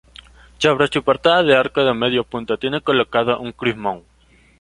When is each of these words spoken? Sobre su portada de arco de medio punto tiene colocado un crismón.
Sobre 0.57 0.87
su 0.87 1.03
portada 1.03 1.43
de 1.43 1.55
arco 1.55 1.83
de 1.85 1.93
medio 1.93 2.23
punto 2.23 2.57
tiene 2.57 2.81
colocado 2.81 3.39
un 3.39 3.51
crismón. 3.51 4.01